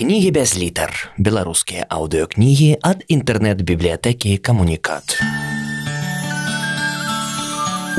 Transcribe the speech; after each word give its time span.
Кнігі 0.00 0.30
без 0.32 0.56
літар. 0.56 1.12
Беларускія 1.20 1.84
аўдыокнігі 1.92 2.80
ад 2.80 3.02
інтэрнэт-бібліятэкі 3.12 4.30
камунікат. 4.40 5.20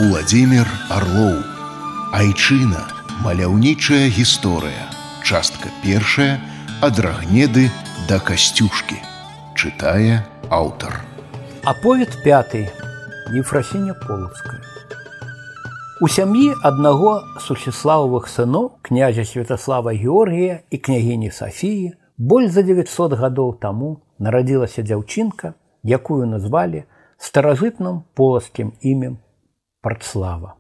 Уладзімир 0.01 0.65
Орлоў. 0.89 1.45
Айчына, 2.09 2.81
маляўнічая 3.21 4.09
гісторыя. 4.17 4.89
Частка 5.21 5.69
першая 5.85 6.41
ад 6.81 6.97
рагнеды 6.97 7.69
да 8.10 8.18
касцюшкі. 8.18 8.97
Чытае 9.54 10.26
аўтар. 10.49 11.06
Аповед 11.70 12.18
пяты 12.26 12.65
Ефрасіня 13.29 13.94
Полацкая. 13.94 14.71
У 16.02 16.08
сям'і 16.09 16.48
аднаго 16.66 17.12
сусіслававых 17.45 18.26
сыноў 18.26 18.63
князя 18.81 19.22
Святаслава 19.22 19.91
Георгія 19.94 20.66
і 20.73 20.77
княгіні 20.77 21.30
Сафіі 21.30 21.91
больш 22.18 22.55
за 22.55 22.63
900 22.66 23.13
гадоў 23.20 23.52
таму 23.62 23.90
нарадзілася 24.18 24.82
дзяўчынка, 24.82 25.54
якую 25.86 26.26
назвалі 26.26 26.82
старажытным 27.22 28.02
полацкім 28.18 28.73
імем 28.82 29.20
Партслава. 29.86 30.58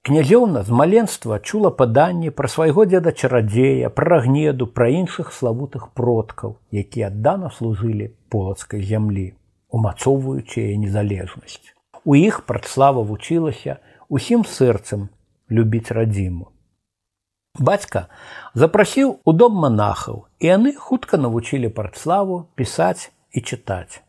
Князёўна 0.00 0.64
з 0.64 0.72
маленства 0.72 1.38
чула 1.44 1.68
паданні 1.68 2.32
пра 2.32 2.48
свайго 2.48 2.88
дзеда 2.88 3.12
чарадзея, 3.12 3.92
пра 3.92 4.16
рагнеду, 4.16 4.64
пра 4.64 4.88
іншых 4.88 5.28
славутых 5.28 5.92
продкаў, 5.92 6.56
якія 6.72 7.12
аддана 7.12 7.52
служылі 7.52 8.16
полацкай 8.32 8.80
зямлі, 8.80 9.34
умацоўваючы 9.68 10.72
яе 10.72 10.80
незалежнасць. 10.80 11.76
У 12.08 12.16
іх 12.16 12.48
прадслава 12.48 13.04
вучылася 13.04 13.76
усім 14.08 14.44
сэрцам 14.44 15.08
любіць 15.50 15.90
радзіму. 15.92 16.48
Бацька 17.58 18.06
запрасіў 18.54 19.18
у 19.24 19.32
дом 19.32 19.58
манахаў, 19.64 20.26
і 20.38 20.46
яны 20.46 20.72
хутка 20.76 21.18
навучылі 21.18 21.68
партславу 21.68 22.46
пісаць 22.54 23.10
і 23.32 23.42
чытаць. 23.42 24.00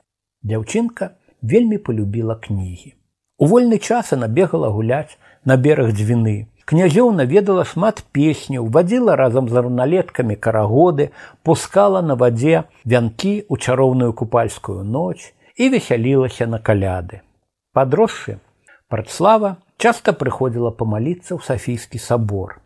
Дзяўчынка 0.43 1.15
вельмі 1.41 1.77
полюбіла 1.77 2.35
кнігі. 2.35 2.93
У 3.39 3.45
вольны 3.45 3.79
час 3.79 4.13
она 4.13 4.27
бегала 4.27 4.69
гуляць 4.69 5.17
на 5.45 5.57
бераг 5.57 5.91
дзвіны. 5.95 6.47
Князёўна 6.69 7.25
ведала 7.25 7.65
шмат 7.65 8.03
песняў, 8.13 8.67
вадзіла 8.69 9.15
разам 9.15 9.49
з 9.49 9.57
раўналеткамі 9.57 10.35
карагоды, 10.35 11.09
пускала 11.43 12.01
на 12.05 12.13
вадзе 12.13 12.69
вянкі 12.85 13.33
ў 13.49 13.55
чароўную 13.57 14.13
купальскую 14.13 14.83
ноч 14.83 15.33
і 15.55 15.69
весялілася 15.73 16.45
на 16.45 16.59
каляды. 16.59 17.25
Падросшы, 17.73 18.37
Прадслава 18.89 19.57
часта 19.79 20.11
прыходзіла 20.11 20.75
памаліцца 20.75 21.35
ў 21.35 21.41
сафійскі 21.47 21.99
сабор. 22.03 22.59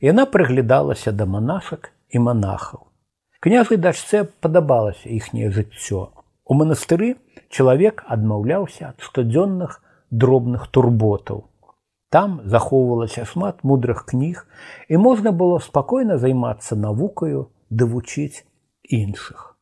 Яна 0.00 0.24
прыглядалася 0.24 1.12
да 1.12 1.28
манашак 1.28 1.92
і 2.08 2.24
манахаў. 2.24 2.88
Княжай 3.44 3.76
дачце 3.76 4.24
падабалася 4.40 5.12
іхняе 5.12 5.52
жыццё. 5.52 6.08
У 6.48 6.56
манастыры 6.56 7.16
чалавек 7.52 8.04
адмаўляўся 8.08 8.92
ад 8.92 9.04
штодзённых 9.04 9.80
дробных 10.10 10.68
турботаў. 10.72 11.44
Там 12.08 12.40
захоўвалася 12.44 13.24
шмат 13.28 13.60
мудрых 13.64 14.04
кніг 14.08 14.46
і 14.88 15.00
можна 15.04 15.32
было 15.32 15.58
спакойна 15.58 16.16
займацца 16.16 16.76
навукаю 16.76 17.50
ды 17.68 17.84
вучыць 17.84 18.44
іншых. 18.88 19.52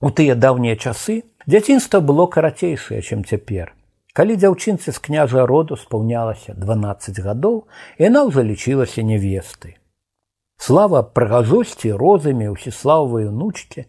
У 0.00 0.14
тыя 0.14 0.38
даўнія 0.38 0.76
часы 0.76 1.24
дзяцінства 1.46 1.98
было 1.98 2.26
карацейшае, 2.30 3.02
чым 3.02 3.24
цяпер. 3.24 3.74
Калі 4.18 4.34
дзяўчынцы 4.34 4.90
з 4.90 4.98
княжа 4.98 5.44
роду 5.46 5.76
спаўнялася 5.78 6.50
12 6.58 7.20
гадоў, 7.22 7.58
яна 8.02 8.24
ўжо 8.26 8.42
лічылася 8.42 9.04
нявестай. 9.06 9.78
Слава 10.58 11.02
прыгажосці 11.06 11.92
розамі 11.94 12.48
ўсіслававай 12.50 13.28
унучкі 13.30 13.84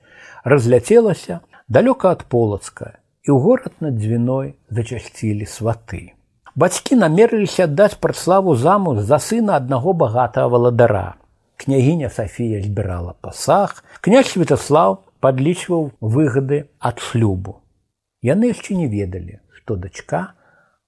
разляцелася 0.45 1.39
далёка 1.66 2.13
ад 2.13 2.21
полацка, 2.30 3.02
і 3.25 3.33
ў 3.33 3.38
горад 3.41 3.73
над 3.81 3.97
дзвіной 3.97 4.53
зачасцілі 4.69 5.49
сваты. 5.49 6.13
Бацькі 6.53 7.02
намерыліся 7.02 7.65
аддаць 7.65 7.98
праславу 7.98 8.53
замуж 8.53 9.02
за 9.09 9.17
сына 9.17 9.58
аднаго 9.58 9.98
багатага 9.98 10.53
валадара. 10.53 11.17
Княгіня 11.58 12.14
Сафія 12.14 12.61
збірала 12.61 13.17
пасаг, 13.17 13.82
князь 14.05 14.30
Святаслав 14.37 15.02
падлічваў 15.26 15.89
выгады 15.99 16.70
ад 16.77 17.02
шлюбу. 17.02 17.65
Яны 18.21 18.53
яшчэ 18.53 18.77
не 18.77 18.86
ведалі, 18.86 19.42
што 19.69 19.75
дачка 19.75 20.33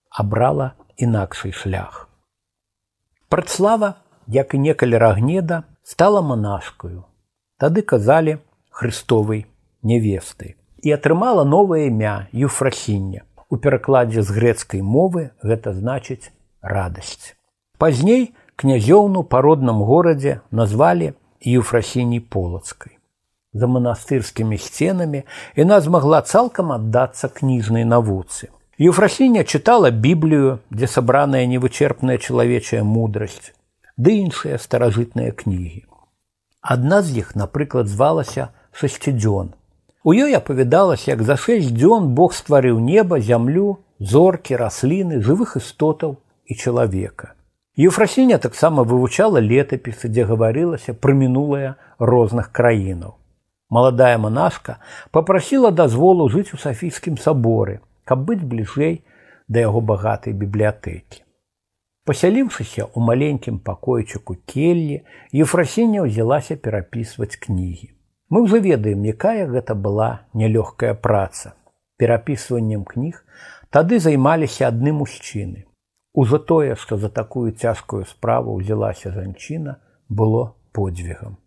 абрала 0.10 0.72
інакший 0.98 1.52
шлях. 1.52 2.10
Прадслава, 3.30 3.94
як 4.28 4.54
і 4.54 4.58
некалі 4.58 4.98
рагнеда, 4.98 5.64
стала 5.84 6.22
манашкаю. 6.22 7.06
Тады 7.62 7.86
казалі 7.86 8.40
хрыстовай 8.74 9.46
невесты 9.86 10.58
і 10.82 10.98
атрымала 10.98 11.46
новае 11.46 11.94
імя 11.94 12.26
юфрасіння. 12.34 13.22
У 13.54 13.62
перакладзе 13.62 14.26
з 14.26 14.34
грэцкай 14.34 14.82
мовы 14.82 15.30
гэта 15.46 15.78
значыць 15.78 16.34
радасць. 16.66 17.38
Пазней 17.78 18.34
князёўну 18.58 19.22
па 19.22 19.46
родным 19.46 19.86
горадзе 19.86 20.42
назвалі 20.50 21.14
юфрасіній 21.46 22.20
полацкай. 22.20 22.98
За 23.54 23.70
манастырскімі 23.70 24.58
сценамі 24.58 25.22
яна 25.54 25.82
змагла 25.86 26.26
цалкам 26.26 26.74
аддацца 26.74 27.30
кніжнай 27.30 27.86
навуцы. 27.86 28.50
Еўфрасіня 28.82 29.44
чытала 29.44 29.92
біблію, 29.92 30.58
дзе 30.74 30.88
сабраная 30.90 31.46
невычерпная 31.46 32.18
чалавечая 32.18 32.82
мудрасць, 32.82 33.54
ды 33.94 34.14
іншыя 34.18 34.58
старажытныя 34.58 35.36
кнігі. 35.38 35.86
Адна 36.66 37.02
з 37.06 37.22
іх, 37.22 37.36
напрыклад, 37.38 37.86
звалася 37.86 38.48
шасцідзён. 38.74 39.52
У 40.02 40.16
ёй 40.18 40.34
апавядалася, 40.34 41.12
як 41.14 41.22
за 41.22 41.38
шэсць 41.38 41.70
дзён 41.70 42.08
Бог 42.18 42.34
стварыў 42.34 42.82
неба, 42.82 43.22
зямлю, 43.22 43.86
зоркі, 44.00 44.58
расліны, 44.58 45.22
жывых 45.22 45.62
істотаў 45.62 46.18
і 46.50 46.58
чалавека. 46.58 47.38
Еўфрасіня 47.78 48.42
таксама 48.42 48.82
вывучала 48.82 49.38
летапісы, 49.38 50.10
дзе 50.10 50.26
гаварылася 50.26 50.98
пра 50.98 51.14
мінулае 51.14 51.78
розных 52.00 52.50
краінаў. 52.50 53.14
Маладая 53.70 54.18
манашка 54.18 54.82
попрасіла 55.12 55.70
дазволу 55.70 56.30
жыць 56.34 56.58
у 56.58 56.58
сафійскім 56.58 57.22
саборы, 57.22 57.78
каб 58.12 58.28
быць 58.28 58.44
бліжэй 58.54 58.96
да 59.48 59.64
яго 59.64 59.80
багатай 59.80 60.36
бібліятэкі. 60.36 61.24
Пасяліўшыся 62.10 62.84
ў 62.84 62.98
маленькім 63.08 63.60
пакойчыку 63.64 64.36
келлі, 64.52 65.02
Ефрасіня 65.46 66.04
ўзялася 66.04 66.58
перапісваць 66.60 67.40
кнігі. 67.46 67.92
Мы 68.32 68.44
ўжо 68.48 68.60
ведаем, 68.64 69.04
якая 69.12 69.48
гэта 69.48 69.76
была 69.76 70.28
нялёгкая 70.34 70.94
праца. 71.08 71.54
Перапісваннем 72.00 72.84
кніг 72.88 73.20
тады 73.76 74.00
займаліся 74.00 74.72
адны 74.72 74.96
мужчыны. 74.96 75.68
Ужо 76.16 76.40
тое, 76.40 76.76
што 76.76 76.98
за 76.98 77.10
такую 77.10 77.52
цяжкую 77.52 78.04
справу 78.08 78.56
ўзялася 78.60 79.12
жанчына, 79.16 79.78
было 80.08 80.56
подзвігам. 80.72 81.41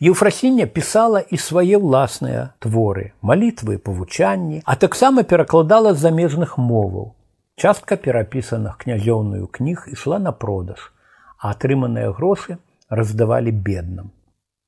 Еўфрасіння 0.00 0.64
пісала 0.64 1.20
і 1.20 1.36
свае 1.36 1.76
ўласныя 1.76 2.56
творы, 2.64 3.12
малітвы 3.20 3.76
павучанні, 3.76 4.62
а 4.64 4.76
таксама 4.76 5.24
перакладала 5.28 5.92
з 5.92 6.00
замежных 6.00 6.56
моваў. 6.56 7.12
Частка 7.60 8.00
перапісаных 8.00 8.80
князёўную 8.80 9.44
кніг 9.52 9.84
ішла 9.92 10.16
на 10.16 10.32
продаж, 10.32 10.88
а 11.36 11.52
атрыманыя 11.52 12.16
грошы 12.16 12.56
раздавалі 12.88 13.52
бедным. 13.52 14.08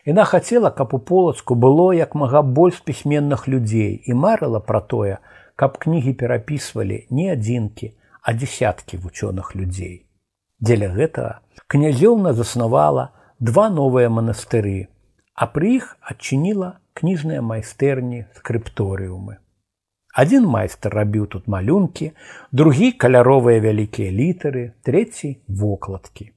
Яна 0.04 0.28
хацела, 0.28 0.69
каб 0.69 0.92
у 0.92 1.00
полацку 1.00 1.56
было 1.56 1.97
як 1.97 2.15
мага 2.15 2.44
больш 2.44 2.84
пісьменных 2.84 3.48
людзей 3.48 4.04
і 4.04 4.12
марыла 4.12 4.60
пра 4.60 4.84
тое, 4.84 5.16
каб 5.56 5.81
кнігі 5.81 6.12
перапісвалі 6.12 7.06
не 7.09 7.32
адзінкі, 7.32 7.94
а 8.21 8.37
дзясяткі 8.37 9.00
вучоных 9.00 9.56
людзей. 9.56 10.04
Дзеля 10.60 10.92
гэтага 10.92 11.41
князёўна 11.72 12.37
заснавала 12.37 13.16
два 13.41 13.71
новыя 13.72 14.12
манастыры, 14.12 14.91
а 15.34 15.48
пры 15.54 15.76
іх 15.78 15.97
адчыніла 16.00 16.78
кніжныя 16.98 17.41
майстэрні 17.41 18.27
скрыпторыумы. 18.39 19.39
Адзін 20.12 20.45
майстар 20.45 20.92
рабіў 20.92 21.27
тут 21.33 21.48
малюнкі, 21.48 22.12
другі 22.53 22.92
каляровыя 22.92 23.65
вялікія 23.65 24.12
літары, 24.12 24.65
трэці 24.84 25.41
вокладкі. 25.48 26.28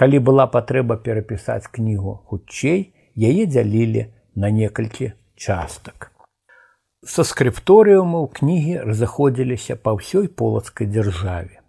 Калі 0.00 0.18
была 0.24 0.46
патрэба 0.48 0.96
перапісаць 1.04 1.68
кнігу 1.68 2.16
хутчэй, 2.32 2.92
яе 3.16 3.44
дзялілі 3.44 4.08
на 4.36 4.48
некалькі 4.50 5.12
частак. 5.36 6.12
Са 7.04 7.24
скрыпторыумаў 7.28 8.32
кнігі 8.32 8.80
разыходзіліся 8.88 9.76
па 9.76 9.92
ўсёй 10.00 10.28
полацкай 10.32 10.88
дзяржаве. 10.88 11.60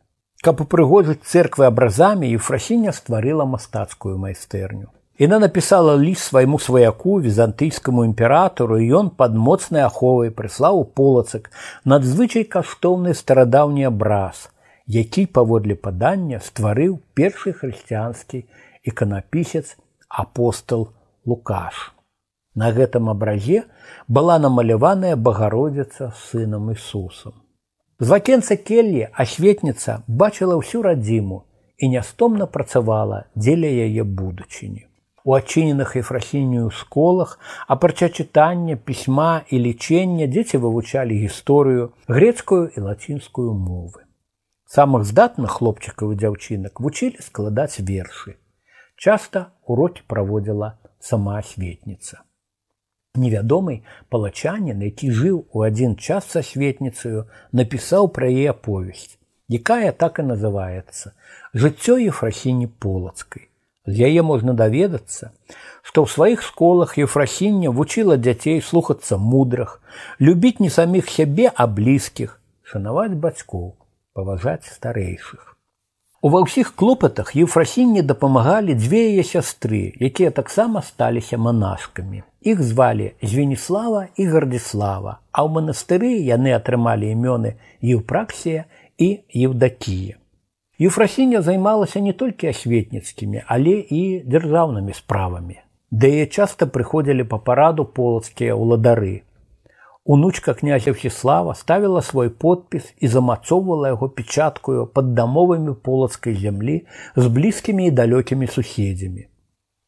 Каб 0.43 0.63
упрыгожыць 0.63 1.27
церквы 1.27 1.67
абразамі, 1.67 2.31
Ефрасіня 2.39 2.95
стварыла 2.95 3.43
мастацкую 3.43 4.15
майстэрню. 4.17 4.95
Яна 5.19 5.39
напісала 5.39 5.97
ліст 5.97 6.29
свайму 6.29 6.59
сваяку 6.61 7.15
візантыйскаму 7.21 8.03
імператору 8.05 8.77
і 8.77 8.89
ён 8.99 9.07
пад 9.09 9.33
моцнай 9.33 9.81
аховай 9.81 10.29
прыслаў 10.29 10.81
у 10.81 10.83
полацак 10.85 11.49
надзвычай 11.89 12.43
каштоўны 12.45 13.15
старадаўні 13.17 13.87
абраз, 13.89 14.43
які 14.85 15.25
паводле 15.25 15.73
падання 15.73 16.37
стварыў 16.37 16.99
першы 17.17 17.53
хрысціянскі 17.57 18.43
іканапісец 18.85 19.73
апостол 20.07 20.93
Лукаш. 21.25 21.97
На 22.53 22.69
гэтым 22.69 23.09
абразе 23.09 23.63
была 24.07 24.37
намаляваная 24.37 25.15
багародзіца 25.17 26.11
сынам 26.29 26.69
Ісусам. 26.73 27.33
З 27.97 28.13
вакенца 28.13 28.53
келлі 28.53 29.09
асветніца 29.17 29.97
бачыла 30.05 30.61
ўсю 30.61 30.83
радзіму 30.85 31.41
і 31.81 31.89
нястомна 31.97 32.45
працавала 32.45 33.25
дзеля 33.33 33.73
яе 33.89 34.05
будучыні. 34.05 34.85
У 35.27 35.33
адчыненых 35.35 35.97
ефрахінію 35.99 36.69
школах, 36.71 37.39
апрача 37.67 38.07
чытання, 38.07 38.77
пісьма 38.79 39.43
і 39.51 39.57
лічення 39.59 40.27
дзеці 40.31 40.59
вывучалі 40.63 41.17
гісторыю, 41.19 41.89
грецкую 42.07 42.71
і 42.71 42.83
лацінскую 42.85 43.51
мовы. 43.51 44.07
Самых 44.75 45.03
здатных 45.09 45.59
хлопчыкаў 45.59 46.13
і 46.15 46.19
дзяўчынак 46.21 46.79
вучылі 46.79 47.19
складаць 47.25 47.83
вершы. 47.83 48.39
Часта 48.95 49.51
урокі 49.67 50.07
праводзіла 50.07 50.71
сама 51.09 51.35
асветніца. 51.43 52.23
Невядомы 53.19 53.83
палачанін, 54.07 54.79
які 54.79 55.11
жыў 55.11 55.43
у 55.51 55.67
адзін 55.67 55.99
час 55.99 56.31
са 56.37 56.39
светніцаю, 56.39 57.27
напісаў 57.51 58.07
пра 58.15 58.31
яе 58.31 58.55
аповесць, 58.55 59.19
якая 59.51 59.91
так 59.91 60.23
і 60.23 60.27
называецца 60.31 61.11
жыццё 61.51 61.99
ефрахіні 62.07 62.71
полацкай. 62.71 63.51
З 63.87 64.11
яе 64.11 64.21
можна 64.21 64.53
даведацца, 64.53 65.31
што 65.81 66.03
ў 66.03 66.07
сваіх 66.11 66.43
школах 66.43 66.97
ефрахіння 66.99 67.71
вучыла 67.71 68.19
дзяцей 68.19 68.59
слухацца 68.59 69.15
мудрых, 69.15 69.79
любіць 70.19 70.59
не 70.59 70.69
саміх 70.69 71.07
сябе, 71.07 71.47
а 71.55 71.71
блізкіх, 71.71 72.35
шанаваць 72.67 73.15
бацькоў, 73.15 73.69
паважаць 74.11 74.67
старэйшых. 74.67 75.55
Ува 76.27 76.41
ўсіх 76.43 76.73
клопатах 76.75 77.31
Еўфрасінне 77.39 78.03
дапамагалі 78.03 78.75
дзве 78.75 79.01
яе 79.15 79.23
сястры, 79.23 79.95
якія 79.95 80.35
таксама 80.35 80.83
сталіся 80.83 81.37
манашкамі. 81.37 82.23
Іх 82.41 82.59
звалі 82.59 83.13
Звенніслава 83.21 84.07
і 84.19 84.27
Гардзіслава, 84.35 85.19
а 85.31 85.39
ў 85.45 85.49
манастыры 85.61 86.11
яны 86.27 86.57
атрымалі 86.57 87.13
імёны 87.15 87.55
Еўпраксія 87.79 88.65
і 88.97 89.09
Еўдакія. 89.31 90.19
Еўфрасіння 90.79 91.41
займалася 91.41 91.99
не 91.99 92.13
толькі 92.13 92.53
асветніцкімі, 92.53 93.43
але 93.47 93.81
і 93.89 94.01
дзяржаўнымі 94.25 94.93
справамі. 94.93 95.57
Да 95.91 96.07
яе 96.07 96.27
часта 96.27 96.67
прыходзілі 96.67 97.25
па 97.31 97.39
параду 97.41 97.85
полацкія 97.85 98.53
ўладары, 98.53 99.27
Унучка 100.07 100.53
князя 100.53 100.91
Всеслава 100.91 101.53
ставіла 101.53 102.01
свой 102.01 102.29
подпіс 102.29 102.93
і 102.99 103.07
замацоўвала 103.07 103.89
яго 103.91 104.07
печаткаю 104.09 104.85
пад 104.87 105.11
дамовамі 105.13 105.73
полацкай 105.83 106.35
зямлі 106.35 106.87
з 107.15 107.27
блізкімі 107.27 107.87
і 107.87 107.91
далёкімі 107.91 108.47
суседзямі. 108.47 109.27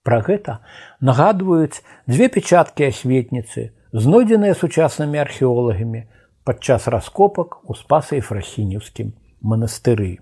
Пра 0.04 0.20
гэта 0.20 0.60
нагадваюць 1.00 1.80
дзве 2.04 2.28
печаткі 2.36 2.92
асветніцы, 2.92 3.72
знойдзеныя 3.96 4.60
сучаснымі 4.60 5.24
археолагамі 5.24 6.04
падчас 6.44 6.92
раскопак 6.92 7.64
у 7.64 7.76
спаса 7.80 8.20
і 8.20 8.20
фрасінеўскім 8.20 9.16
манастыры. 9.40 10.20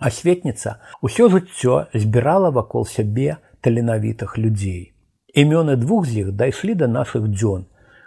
Асветніца 0.00 0.78
ўсё 1.02 1.28
жыццё 1.28 1.92
збірала 1.92 2.50
вакол 2.50 2.86
сябе 2.86 3.36
таленавітых 3.60 4.38
людзей. 4.38 4.92
Імёны 5.34 5.76
двух 5.76 6.06
з 6.06 6.24
іх 6.24 6.32
дайшлі 6.32 6.74
да 6.74 6.88
нашых 6.88 7.28
дзён, 7.28 7.66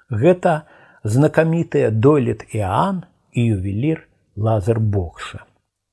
Гэта 0.10 0.70
знакамітыя 1.04 1.90
дойлет 1.90 2.46
Іан 2.54 3.04
і 3.34 3.46
ювелір 3.58 4.06
лазер 4.36 4.80
бокша. 4.80 5.42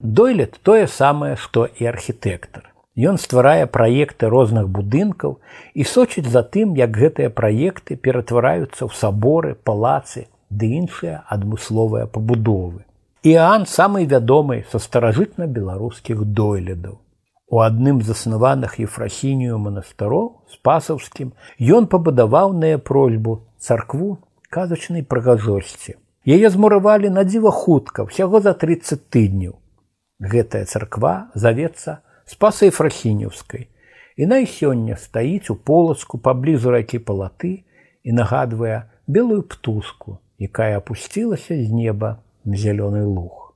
Дойлет 0.00 0.60
тое 0.62 0.86
самае, 0.86 1.36
што 1.36 1.64
і 1.64 1.86
архітэктар. 1.86 2.68
Ён 2.92 3.16
стварае 3.16 3.64
праекты 3.66 4.28
розных 4.28 4.68
будынкаў 4.68 5.38
і 5.74 5.84
сочыць 5.84 6.28
за 6.28 6.42
тым, 6.42 6.76
як 6.76 6.92
гэтыя 6.92 7.32
праекты 7.32 7.96
ператвараюцца 7.96 8.84
ў 8.84 8.92
саборы, 8.92 9.54
палацы 9.54 10.28
ды 10.50 10.76
іншыя 10.76 11.24
адмысловыя 11.24 12.04
пабудовы. 12.04 12.84
Іан 13.22 13.68
самы 13.70 14.02
вядомы 14.10 14.64
са 14.66 14.80
старажытна-беларускіх 14.82 16.22
дойлядаў. 16.26 16.98
У 17.46 17.60
адным 17.62 18.00
з 18.02 18.10
заснаваных 18.10 18.80
ефрахінію 18.82 19.58
манастароў 19.62 20.24
спасаўскім 20.50 21.28
ён 21.78 21.86
пабудаваў 21.92 22.50
на 22.62 22.70
просьбу 22.82 23.34
царкву 23.62 24.08
казачнай 24.50 25.06
прыгажосці. 25.06 25.94
Яе 26.26 26.50
змуравалі 26.50 27.12
на 27.14 27.22
дзіва 27.28 27.52
хутка 27.54 28.08
ўсяго 28.10 28.42
за 28.42 28.56
30 28.58 29.06
тыдняў. 29.06 29.54
Гэтая 30.18 30.66
царква 30.66 31.30
завецца 31.38 32.02
спасай 32.26 32.74
фрахінеўскай. 32.74 33.70
І 34.18 34.26
на 34.26 34.42
сёння 34.50 34.98
стаіць 34.98 35.46
у 35.54 35.54
полацку 35.54 36.18
паблізу 36.18 36.74
ракі 36.74 36.98
палаты 36.98 37.54
і 38.02 38.18
нагадвае 38.18 38.90
белую 39.06 39.46
птушку, 39.46 40.18
якая 40.42 40.82
апусцілася 40.82 41.54
з 41.54 41.70
неба 41.70 42.18
на 42.44 42.56
зялёны 42.56 43.04
луг. 43.06 43.54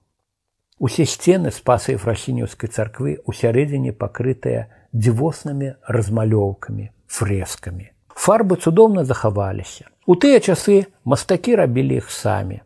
Усе 0.78 1.06
сцены 1.06 1.50
спасай 1.50 1.96
фрахінеўскай 1.96 2.68
царквы 2.68 3.16
ў 3.16 3.30
сярэдзіне 3.32 3.92
пакрытыя 3.96 4.68
дзівоснымі 4.92 5.74
размалёўкамі, 5.88 6.90
фрэскамі. 7.08 7.92
Фарбы 8.12 8.56
цудоўна 8.56 9.04
захаваліся. 9.04 9.88
У 10.06 10.16
тыя 10.20 10.40
часы 10.40 10.86
мастакі 11.04 11.56
рабілі 11.56 12.00
іх 12.02 12.10
самі. 12.10 12.60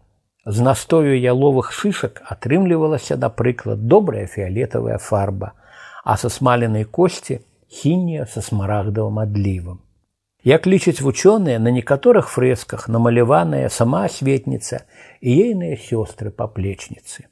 З 0.47 0.61
настою 0.61 1.15
яловых 1.15 1.71
шышак 1.71 2.23
атрымлівалася, 2.27 3.17
напрыклад, 3.17 3.87
добрая 3.87 4.27
фіолетавая 4.27 4.99
фарба, 4.99 5.53
а 6.05 6.17
са 6.17 6.31
смаленай 6.31 6.85
косці 6.85 7.41
хінія 7.69 8.27
са 8.27 8.43
смарагдавым 8.43 9.21
адлівам. 9.23 9.79
Як 10.43 10.67
лічаць 10.67 11.01
вучоныя, 11.05 11.59
на 11.59 11.69
некаторых 11.69 12.31
фрэсках 12.33 12.89
намаляваная 12.89 13.69
сама 13.69 14.05
асветніца 14.09 14.87
і 15.21 15.31
ейныя 15.37 15.77
сёстры 15.77 16.31
паплечніцы. 16.33 17.29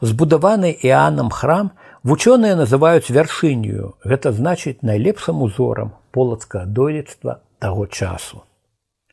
Збудаваны 0.00 0.70
іанам 0.70 1.30
храм 1.34 1.72
вучоныя 2.06 2.54
называюць 2.54 3.10
вяршыню, 3.10 3.98
гэта 4.04 4.30
значыць 4.30 4.78
найлепшым 4.82 5.42
узорам 5.42 5.96
полацкага 6.14 6.66
дойлідства 6.66 7.42
таго 7.58 7.86
часу. 7.86 8.44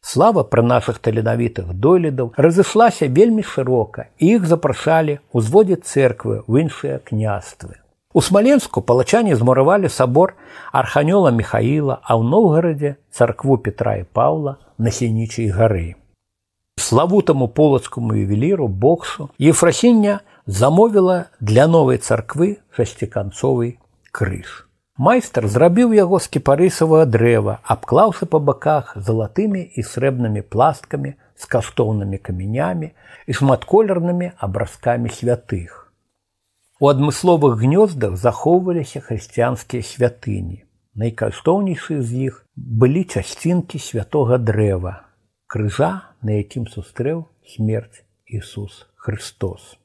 Слава 0.01 0.43
пра 0.43 0.61
нашых 0.61 0.99
таленавітых 1.01 1.73
дойлідаў 1.73 2.35
разышлася 2.37 3.09
вельмі 3.09 3.41
шырока 3.41 4.05
і 4.21 4.37
іх 4.37 4.45
запрашалі 4.45 5.17
ўзводзіць 5.33 5.81
церквы 5.81 6.45
ў 6.45 6.69
іншыя 6.69 7.01
княствы. 7.01 7.81
У 8.15 8.21
смаленску 8.21 8.79
палачане 8.81 9.35
змуравалі 9.35 9.89
сабор 9.91 10.37
арханёла 10.71 11.35
Михаіла, 11.35 11.99
а 11.99 12.15
ў 12.15 12.23
Ноўгарадзе 12.23 12.95
царкву 13.11 13.57
Петра 13.59 13.99
і 13.99 14.07
Паўла 14.07 14.55
на 14.79 14.87
сінічай 14.87 15.51
гары. 15.51 15.99
Славутаму 16.79 17.51
полацкаму 17.51 18.15
ювеліру 18.15 18.71
боксу 18.71 19.27
Ефрасіння 19.35 20.23
замовіла 20.47 21.27
для 21.41 21.67
новай 21.67 21.99
царквы 21.99 22.63
шасціканцовый 22.71 23.83
крыж. 24.15 24.63
Майстар 24.95 25.51
зрабіў 25.51 25.91
яго 25.91 26.23
з 26.23 26.31
кіпарысавага 26.31 27.03
дрэва, 27.03 27.59
абклаўшы 27.67 28.31
па 28.31 28.39
баках 28.39 28.95
залатымі 28.95 29.59
і 29.59 29.83
срэбнымі 29.83 30.39
пласткамі 30.39 31.19
з 31.35 31.51
каштоўнымі 31.51 32.23
камянямі 32.23 32.95
і 33.27 33.31
шматколернымі 33.35 34.39
абразкамі 34.39 35.11
святых. 35.11 35.84
У 36.77 36.89
адмысловых 36.91 37.55
гнёздах 37.55 38.17
захоўваліся 38.19 38.99
хрысціянскія 38.99 39.79
святыні. 39.79 40.65
Найкаштоўнейшы 40.99 42.01
з 42.03 42.27
іх 42.27 42.43
былі 42.55 43.03
часцінкі 43.07 43.79
святога 43.79 44.35
дрэва, 44.35 45.07
крыжа, 45.47 46.11
на 46.19 46.35
якім 46.35 46.67
сустрэў 46.67 47.31
смерць 47.47 48.03
Ісус 48.27 48.91
Христос. 48.99 49.79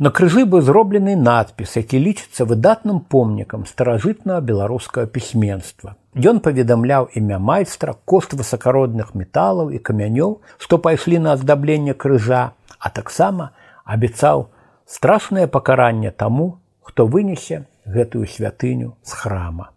На 0.00 0.08
крыжы 0.08 0.46
быў 0.48 0.64
зроблены 0.64 1.18
надпіс, 1.20 1.76
які 1.76 2.00
лічыцца 2.00 2.48
выдатным 2.48 3.04
помнікам 3.04 3.68
старажытнага 3.68 4.40
беларускага 4.40 5.12
пісьменства. 5.12 6.00
Ён 6.16 6.40
паведамляў 6.40 7.12
імя 7.12 7.36
майстра, 7.44 7.92
кошт 8.08 8.32
высакародных 8.32 9.12
металаў 9.12 9.68
і 9.68 9.84
камянёў, 9.84 10.40
што 10.56 10.80
пайшлі 10.80 11.20
на 11.20 11.36
аздабленне 11.36 11.92
крыжа, 11.92 12.56
а 12.80 12.88
таксама 12.88 13.52
абяцаў 13.84 14.48
страшнае 14.86 15.46
пакаранне 15.46 16.10
таму, 16.10 16.58
хто 16.80 17.06
вынесе 17.06 17.66
гэтую 17.86 18.26
святыню 18.26 18.96
з 19.02 19.12
храма. 19.12 19.70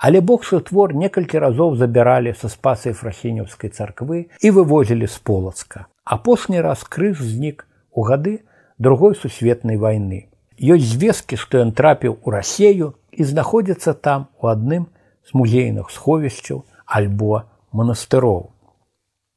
Але 0.00 0.20
бокшы 0.24 0.60
твор 0.64 0.94
некалькі 0.96 1.38
разоў 1.44 1.76
забіралі 1.76 2.32
са 2.32 2.48
спасай 2.48 2.96
фрахінеўскай 2.96 3.70
царквы 3.70 4.32
і 4.40 4.50
вывозілі 4.50 5.04
з 5.04 5.18
полацка. 5.18 5.86
Апошні 6.04 6.60
раз 6.64 6.84
крыж 6.84 7.20
знік 7.20 7.66
у 7.92 8.02
гады 8.08 8.40
другой 8.78 9.14
сусветнай 9.14 9.76
войны. 9.76 10.32
Ёсць 10.56 10.88
звесткі, 10.96 11.36
што 11.36 11.60
ён 11.60 11.72
трапіў 11.76 12.16
у 12.24 12.32
рассею 12.32 12.94
і 13.12 13.24
знаходзіцца 13.24 13.92
там 13.92 14.28
у 14.40 14.48
адным 14.48 14.88
з 15.28 15.36
музейных 15.36 15.92
сховішчаў 15.92 16.64
альбо 16.88 17.44
манастыроў. 17.72 18.56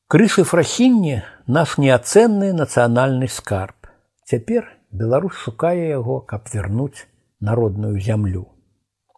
Крышы 0.08 0.48
фрахінні 0.48 1.24
наш 1.48 1.76
неацэнны 1.78 2.54
нацыянальны 2.56 3.28
скарб. 3.28 3.76
Цяпер 4.24 4.72
Беларусь 4.94 5.34
шукае 5.34 5.90
яго, 5.90 6.20
каб 6.22 6.50
вярнуць 6.54 7.10
народную 7.42 8.00
зямлю. 8.00 8.46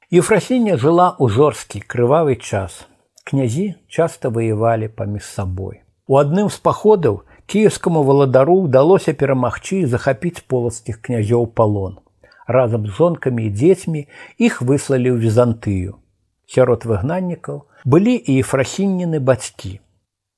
Ефрасіння 0.08 0.78
жыла 0.80 1.08
ў 1.20 1.28
жорсткі 1.28 1.84
крывавы 1.84 2.40
час. 2.40 2.88
князі 3.26 3.66
часта 3.90 4.30
ваявалі 4.30 4.88
паміж 4.88 5.28
сабой. 5.28 5.82
У 6.08 6.16
адным 6.22 6.48
з 6.48 6.64
паходаў 6.64 7.20
кіевскаму 7.52 8.06
валадару 8.08 8.56
ўдалося 8.64 9.18
перамагчы 9.20 9.84
і 9.84 9.92
захапіць 9.92 10.48
полацкіх 10.48 11.02
князёў 11.02 11.48
палон. 11.60 12.00
Разам 12.48 12.88
з 12.88 12.96
жонкамі 12.96 13.52
і 13.52 13.54
дзецьмі 13.60 14.08
іх 14.38 14.62
выслалі 14.62 15.12
ў 15.12 15.18
візантыю. 15.28 16.00
Сярод 16.48 16.86
выгнаннікаў 16.86 17.64
былі 17.84 18.16
і 18.16 18.40
ефрасінніны 18.40 19.20
бацькі. 19.20 19.80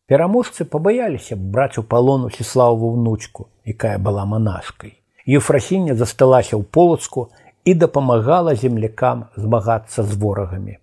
Пераможцы 0.08 0.66
пабаяліся 0.66 1.36
браць 1.36 1.78
у 1.78 1.84
палону 1.84 2.32
сіславу 2.32 2.96
ўнучку, 2.96 3.52
якая 3.68 4.00
была 4.00 4.24
манашкай. 4.26 4.98
Ефрасіння 5.28 5.96
засталася 5.96 6.56
ў 6.56 6.64
полацку 6.64 7.30
і 7.68 7.74
дапамагала 7.76 8.56
землякам 8.56 9.26
змагацца 9.36 10.04
з 10.04 10.16
ворагамі. 10.16 10.80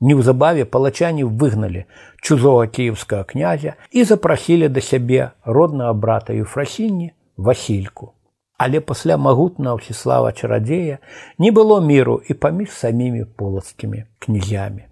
Неўзабаве 0.00 0.64
палачане 0.64 1.24
выгналі 1.24 1.84
чужого 2.20 2.66
кіевскага 2.66 3.24
князя 3.24 3.74
і 3.90 4.04
запрасілі 4.04 4.68
да 4.68 4.80
сябе 4.80 5.32
роднага 5.44 5.92
брата 5.92 6.36
Ефрасінні 6.36 7.12
Васільку. 7.36 8.12
Але 8.60 8.80
пасля 8.80 9.16
магутна 9.16 9.72
ўсіслава 9.76 10.32
чарадзея 10.36 11.00
не 11.40 11.52
было 11.52 11.80
міру 11.80 12.20
і 12.28 12.36
паміж 12.36 12.72
самімі 12.76 13.24
полацкімі 13.24 14.04
князямі. 14.20 14.84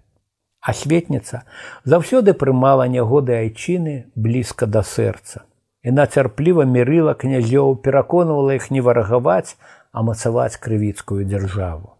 Асветніца 0.61 1.45
заўсёды 1.85 2.33
прымала 2.33 2.89
нягоды 2.89 3.37
айчыны 3.37 4.09
блізка 4.15 4.65
да 4.65 4.81
сэрца. 4.81 5.45
Яна 5.83 6.05
цярпліва 6.05 6.65
мірыла 6.67 7.13
князёў, 7.15 7.79
пераконвала 7.83 8.55
іх 8.59 8.67
не 8.71 8.81
варагаваць, 8.83 9.55
а 9.91 10.03
мацаваць 10.03 10.59
крывіцкую 10.59 11.23
дзяржаву. 11.23 11.95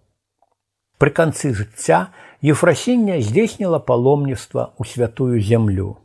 Пры 0.99 1.15
канцы 1.15 1.53
жыцця 1.55 2.11
Ефрасіння 2.43 3.19
здзейсніла 3.23 3.79
паломніцтва 3.79 4.75
ў 4.75 4.83
святую 4.83 5.39
зямлю. 5.39 5.95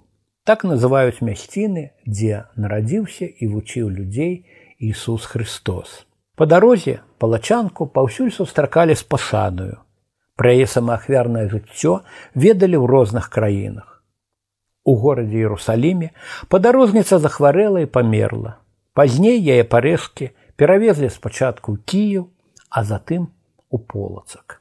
Так 0.46 0.62
называюць 0.62 1.18
мясціны, 1.18 1.90
дзе 2.06 2.46
нарадзіўся 2.54 3.26
і 3.26 3.50
вучыў 3.50 3.90
людзей 3.90 4.46
Ісус 4.78 5.26
Христос. 5.26 6.04
Па 6.38 6.46
дарозе 6.46 7.00
палачанку 7.18 7.86
паўсюль 7.86 8.30
сустракалі 8.30 8.94
з 8.94 9.02
пашадаю, 9.02 9.82
Пра 10.34 10.50
яе 10.50 10.66
самаахвярнае 10.66 11.46
жыццё 11.50 12.02
ведалі 12.34 12.78
ў 12.82 12.86
розных 12.90 13.30
краінах. 13.30 13.93
У 14.84 14.96
горадзе 15.00 15.40
Іерусаліме 15.44 16.10
падарожніца 16.52 17.18
захварэла 17.18 17.84
і 17.84 17.90
памерла. 17.90 18.60
Пазней 18.92 19.40
яе 19.40 19.64
парэшкі 19.64 20.30
перавезлі 20.60 21.08
спачатку 21.10 21.74
ў 21.74 21.78
Кію, 21.88 22.22
а 22.68 22.84
затым 22.84 23.32
у 23.70 23.78
полацак. 23.78 24.60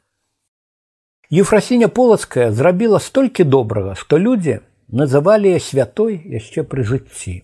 Ефрасіня 1.30 1.88
полацкая 1.88 2.52
зрабіла 2.52 3.00
столькі 3.00 3.44
добрага, 3.44 3.96
што 4.00 4.18
людзі 4.18 4.60
называлі 4.88 5.52
яе 5.52 5.60
святой 5.60 6.22
яшчэ 6.24 6.64
пры 6.64 6.88
жыцці. 6.88 7.44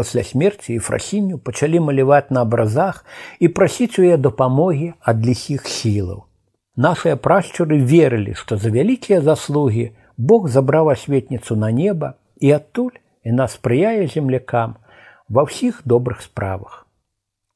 Пасля 0.00 0.24
смерці 0.24 0.76
ефрасіню 0.80 1.38
пачалі 1.44 1.80
маляваць 1.84 2.30
на 2.30 2.46
абразах 2.46 3.04
і 3.40 3.48
прасіць 3.48 3.98
у 3.98 4.04
яе 4.06 4.16
дапамогі 4.16 4.92
ад 5.00 5.24
ліхіх 5.26 5.66
сілаў. 5.68 6.24
Нашыя 6.76 7.16
прашчуры 7.16 7.76
верылі, 7.84 8.32
што 8.32 8.56
за 8.56 8.70
вялікія 8.72 9.20
заслугі 9.20 9.90
Бог 10.20 10.48
забраў 10.52 10.90
асветніцу 10.92 11.56
на 11.56 11.70
неба 11.72 12.12
і 12.44 12.50
адтуль 12.52 12.96
яна 13.24 13.46
спрыяе 13.48 14.04
землякам 14.04 14.74
ва 15.32 15.48
ўсіх 15.48 15.80
добрых 15.88 16.20
справах. 16.20 16.84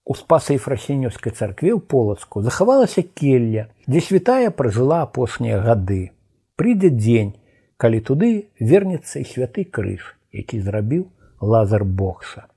У 0.08 0.16
спасай 0.16 0.56
фрасенёўскай 0.56 1.36
царкве 1.36 1.76
ў 1.76 1.80
полацку 1.84 2.40
захавалася 2.40 3.04
келля, 3.04 3.68
дзе 3.84 4.00
святая 4.00 4.48
пражыла 4.48 5.04
апошнія 5.04 5.60
гады. 5.60 6.16
Прыйдзе 6.56 6.88
дзень, 6.88 7.32
калі 7.76 8.00
туды 8.00 8.30
вернецца 8.56 9.20
і 9.20 9.28
святы 9.28 9.64
крыж, 9.68 10.16
які 10.32 10.60
зрабіў 10.64 11.04
лазар 11.44 11.84
бокса. 11.84 12.48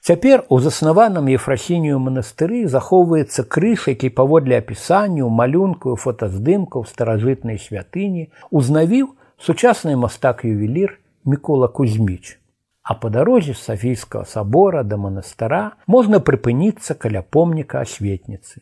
Цяпер 0.00 0.44
у 0.48 0.60
заснаваным 0.60 1.28
ефрасінію 1.32 2.00
манастыры 2.00 2.64
захоўваецца 2.68 3.44
крыж, 3.44 3.92
які 3.92 4.08
паводле 4.08 4.56
апісанню 4.56 5.28
малюнку 5.28 5.96
фотаздымкаў 6.00 6.88
старажытнай 6.88 7.60
святыні 7.60 8.32
узнавіў 8.48 9.12
сучасны 9.44 9.96
мастак 9.96 10.44
ювелір 10.44 10.98
мікола 11.24 11.68
кузьміч. 11.68 12.38
А 12.82 12.94
па 12.94 13.08
дарозе 13.08 13.54
з 13.54 13.60
сафійскага 13.64 14.24
сабора 14.24 14.82
да 14.84 14.96
манастыра 15.00 15.76
можна 15.86 16.20
прыпыніцца 16.20 16.96
каля 16.96 17.20
помніка 17.22 17.80
асветніцы. 17.80 18.60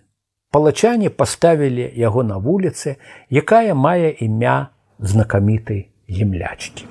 Палачане 0.51 1.11
паставілі 1.11 1.87
яго 1.97 2.23
на 2.23 2.39
вуліцы, 2.39 2.97
якая 3.31 3.75
мае 3.75 4.15
імя 4.15 4.75
знакамітай 4.99 5.89
землячкі. 6.09 6.87